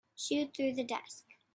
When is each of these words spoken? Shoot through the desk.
Shoot 0.15 0.55
through 0.55 0.73
the 0.73 0.83
desk. 0.83 1.25